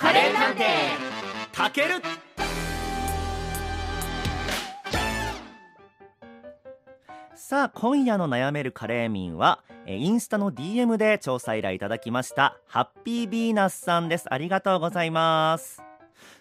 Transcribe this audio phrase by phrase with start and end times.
[0.00, 0.64] カレー探偵。
[1.52, 1.88] たける。
[7.34, 14.32] さあ今夜の悩めるカレー民はえインスタの DM で調査依頼いただきましたハッピービーナスさんです。
[14.32, 15.82] ありがとうございます。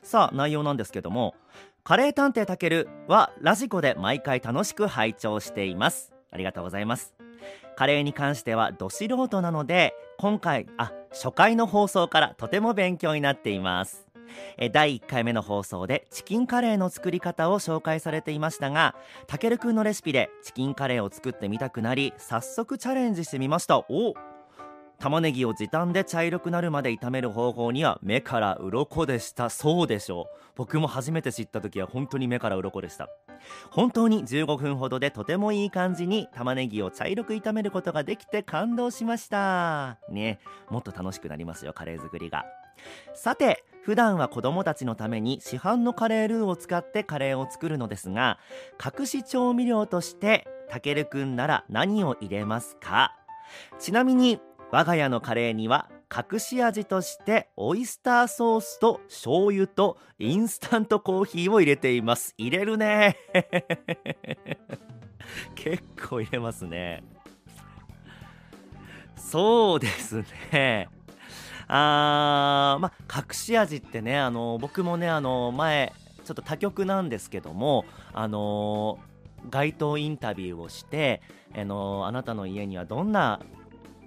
[0.04, 1.36] さあ内容なんですけども
[1.84, 6.14] カレー探偵たけるはラジコで毎回楽しく拝聴しています。
[6.32, 7.14] ありがとうございます。
[7.76, 14.06] カレーに関してはど素人なので今回あ初回の放送からとても勉強になっています。
[14.72, 18.94] 第1回目の放送でチキンカレーの作り方を紹介されていましたが
[19.26, 23.80] たけるくんのレシピでチキンカレーを作ってみたくなり早速チャレンジしてみました。
[23.80, 24.14] お
[25.00, 29.50] 玉ねぎを時短で茶色くなるまで炒める方法には目から鱗でした。
[29.50, 30.52] そうでしょう。
[30.56, 33.08] 僕も初めて知った時は本当に目から鱗でした。
[33.72, 40.00] 本当に15分ほどでとてもいい感じに玉ねぎを茶色く炒めることができて感動しました。
[40.10, 40.40] ね。
[40.70, 42.44] もっと楽しくなりますよカレー作りが。
[43.14, 48.38] さて普段は子供たちのために市販のカレールーを使ってカレーを作るのですが
[48.84, 53.16] 隠し調味料としてたけるくんなら何を入れますか？
[53.80, 54.40] ちなみに
[54.72, 62.36] 我が家のカレーには隠し味としてオイスターソースと醤油とインスタントコーヒーを入れています。
[62.38, 63.18] 入れるね。
[65.56, 67.04] 結構入れますね。
[69.16, 70.90] そうですね。
[71.68, 75.94] あーまあ隠し味ってねあの僕もねあの前
[76.26, 78.98] ちょっと他局なんですけどもあの
[79.50, 81.22] 街頭インタビューをして
[81.56, 83.40] あのあなたの家にはどんな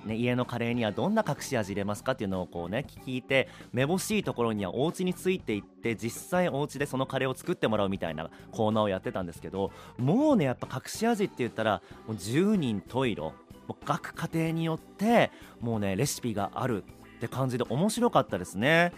[0.05, 13.33] ね、家のカレーにはどんな隠し味入れますかっていうのをこうね聞いてめぼしいところにはお家についていって実際お家でそのカレーを作ってもらうみたいなコーナーをやってたんですけどもうねやっぱ隠し味って言ったらもう10人十色
[13.69, 18.93] もう各家庭によってもうねレシピがあるって感じで面白かったですね。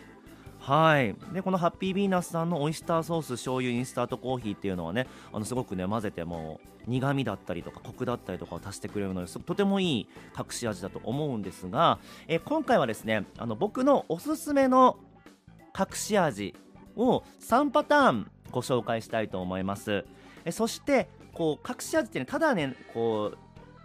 [0.67, 1.15] はい。
[1.35, 10.09] でこのハッピービーナスさんのオイスターソース醤油インスタートコーヒーっていうのはねあのすごくね混ぜても苦味だったりとかコクだったりとかを足してくれるのですとてもいい
[10.39, 14.97] 隠し味だと思うんですが、え今回はですねあの僕のおすすめの
[15.79, 16.55] 隠し味
[16.97, 20.07] を3パターンご紹介したいと思います。
[20.47, 23.39] えそしてこう隠し味ってねただねこう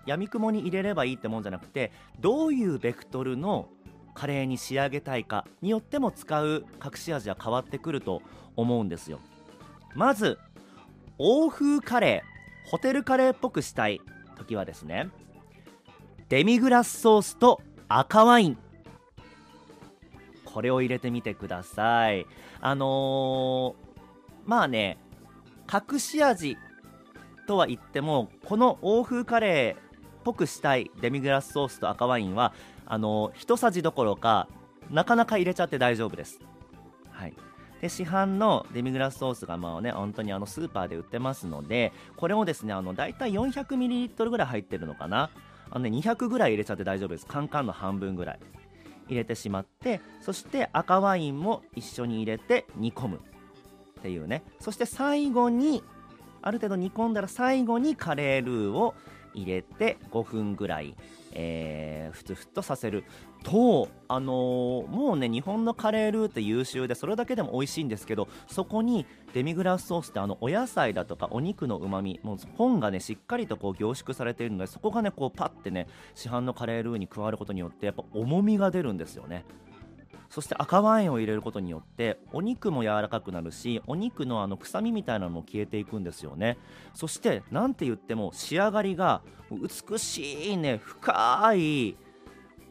[0.06, 3.68] 闇雲に入れればいいってもんじゃなくてどういうベクトルの
[4.20, 8.22] カレーに仕上げたいかによっても使う隠し味は変わってくると
[8.58, 9.22] 思うんですよ。
[9.96, 10.38] まず
[11.18, 14.02] 欧風カレーホテルカレーっぽくしたい
[14.38, 15.10] 時はですね
[16.28, 18.58] デミグラスソースと赤ワイン。
[20.44, 22.26] これを入れてみてください。
[22.60, 23.74] あのー、
[24.46, 24.98] まあね
[25.72, 26.58] 隠し味
[27.48, 29.89] とは言ってもこの欧風カレー
[30.24, 32.54] ぽくしたいデミグラスソースと赤ワインは
[32.86, 34.48] あの一さじどころか
[34.90, 36.40] なかなか入れちゃって大丈夫です。
[37.12, 37.34] はい。
[37.82, 45.30] で市販のデミグラスソースがまあね本当にあのスーパーで売ってますのでこれをですねあの大体 400ml ぐらい入ってるのかな。
[45.72, 47.26] あの、ね、200ぐらい入れちゃって大丈夫です。
[47.26, 48.40] カンカンの半分ぐらい。
[49.08, 53.20] 入れてしまってそして赤ワインも一緒に入れて煮込む。
[54.00, 54.44] っていうね。
[54.60, 55.84] そして最後に
[56.42, 58.96] ある程度煮込んだら最後にカレールーを
[59.34, 60.96] 入れて5分ぐらい、
[61.34, 63.04] えー、ふつふつとさせる
[63.44, 79.46] と、あのー、もうね日本のカレールーって優秀でそれだけでも美味しいんですけどそこにデミグラスソースってあのお野菜だとかお肉のうまみもう本がねしっかりとこう凝縮されているのでそこがねこうパッてね市販のカレールーに加わることによってやっぱ重みが出るんですよね。
[80.30, 86.58] そして赤ワインを入れることによってお肉も柔らかくなるしお肉のあの臭みみたいなのも消えていくんですよね。
[86.94, 91.98] そして何て言っても仕上がりが美しいね深い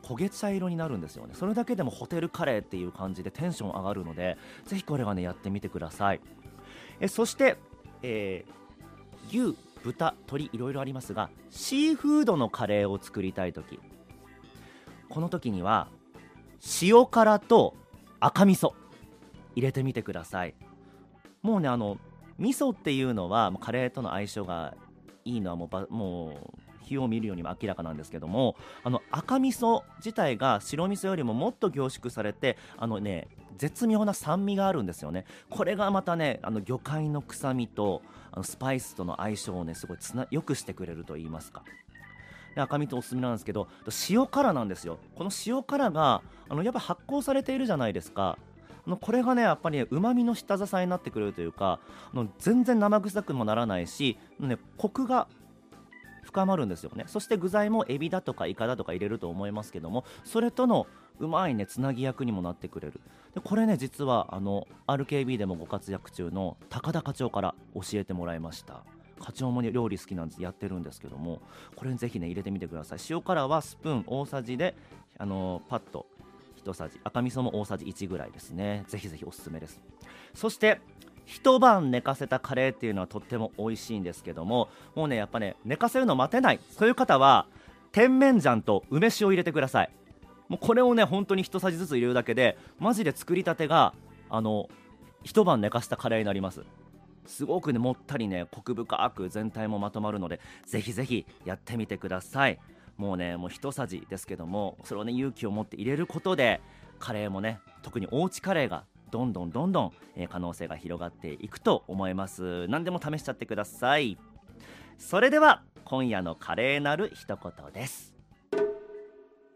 [0.03, 1.35] 焦げ茶色になるんですよね。
[1.35, 6.21] それだけでもホテルカレーっていう感じでテンション上がるのでぜひこれはねやってみてください。
[7.01, 7.57] えそして、
[8.03, 13.81] えー、牛豚鶏いろいろありますがシーフードのカレーを作りたい時。
[15.09, 15.89] この時には
[16.83, 17.75] 塩辛と
[18.21, 18.73] 赤味噌。
[19.59, 20.55] 入れてみてください。
[21.43, 21.99] もうねあの
[22.39, 24.75] 味噌っていうのはカレーとの相性が
[25.25, 33.27] いいのはもうもう火を見るようにも明らかなんですけどもあの赤味噌自体が白味噌よりももっと凝縮されてあのね
[33.57, 35.25] 絶妙な酸味があるんですよね。
[35.51, 41.65] これがまたねあの魚介の臭みとあのスパイスとの相性をねすごいつな良くしてくれると言いますか。
[42.61, 43.69] 赤身とおすすめなんですけど
[44.09, 44.99] 塩辛なんですよ。
[45.15, 48.39] この塩辛があのやっぱ発酵されているじゃないですか。
[48.87, 51.79] あのこれがねやっぱりうまみの下支えになってくれるというか
[52.13, 55.29] あの全然生臭くもならないし、ね、コクが
[56.23, 57.05] 深まるんですよね。
[57.07, 60.87] そして具材もエビだとかイカだとか入れると思いますけどもそれとの
[61.21, 63.01] うまいねつなぎ役にもなってくれる。
[63.35, 68.85] でこれね実はあの RKB でもご活躍中の高田課長から教えてもらいました。
[69.19, 71.41] 課長も料理好きなんですやってるんですけども
[71.77, 72.99] これぜひね入れてみてください。
[73.11, 74.75] 塩辛はスプーン大さじで
[75.19, 76.07] あのパッと
[76.65, 78.85] 1さじ赤味噌も大さじ1ぐらいですね。
[78.89, 79.81] ぜひぜひおすすめです。
[80.35, 80.81] そして
[81.25, 86.61] 一晩寝かせたカレーっていうのはとっても美味しいんですけどももうねやっぱね寝かせるの待てない。
[86.71, 87.47] そういう方は
[87.93, 89.91] 甜麺醤と梅酒を入れてください。
[90.49, 93.93] もうこれをね本当に一さじずつ入れるだけでマジで作りたてが
[94.31, 94.69] あの
[95.23, 96.65] 一晩寝かしたカレーになります。
[97.29, 102.59] すごくねもったりねコク深く全体もまとまるのでぜひぜひやってみてください。
[102.97, 106.61] もうねもう一さじですけどもそれをね勇気を持って入れることで
[106.99, 112.67] カレーもね特におうちカレーがどんどんどんどん、えー、可能性が広がっていくと思います。
[112.69, 114.19] 何でも試しちゃってください。
[114.99, 118.15] それでは今夜のカレーなる一言です。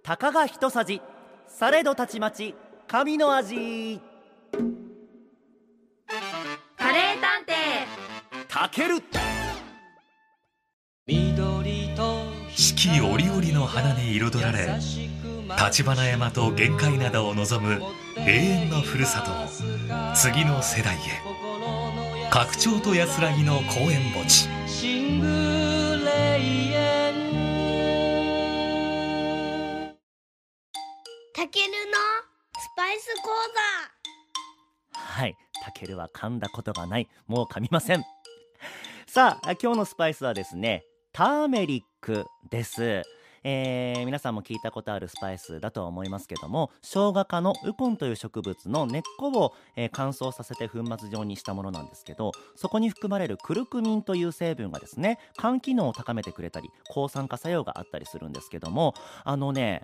[0.02, 1.02] たかが一さじ
[1.48, 2.54] されどたちまち
[2.86, 4.11] 神の味。
[8.62, 8.94] たける
[12.54, 14.78] 四季折々の花に彩られ
[15.48, 17.82] 橘山と玄界灘を望む
[18.18, 19.32] 永遠のふるさと。
[19.32, 20.98] を次の世代へ。
[22.30, 24.46] 拡張と安らぎの公園墓地。
[31.34, 31.98] たけるの
[32.60, 33.30] スパイス講
[34.92, 35.34] はい。
[35.64, 37.08] たけるは噛んだことがない。
[37.26, 38.04] もう噛みません
[39.14, 43.02] さあ今日のスパイスはですねターメリックです。
[43.44, 58.94] えー、皆さんも聞いたことあるスパイスだとは思いますけども生姜科のウコンという植物の根っこを、えー、乾燥させて粉末状にしたものなんですけどそこに含まれるクルクミンという成分がですね肝機能を高めてくれたり抗酸化作用があったりするんですけども
[59.24, 59.82] あのね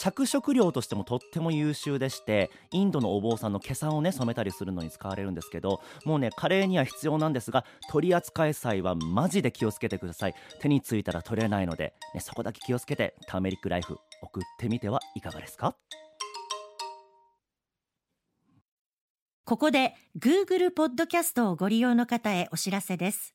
[0.00, 10.34] 着色料としてもとっても優秀でしてインドのお坊さんの毛さをね染めたりするのに使われるんですけどもうねカレーには必要なんですが取り扱い際はマジで気をつけてください。
[10.60, 15.74] 手についたら取れないので、ね、そこだけ気をつけてターメリックライフ送ってみてはいかがですか？
[19.44, 23.34] ここで Google ポッドキャストをご利用の方へお知らせです。